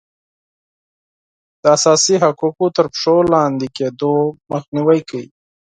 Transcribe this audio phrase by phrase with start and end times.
[1.61, 4.13] د اساسي حقوقو تر پښو لاندې کیدو
[4.51, 5.27] مخنیوی کوي.